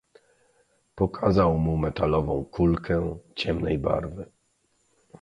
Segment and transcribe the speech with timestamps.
[0.95, 4.31] "Pokazał mu metalową kulkę ciemnej barwy."